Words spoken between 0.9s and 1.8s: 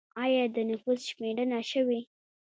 شمېرنه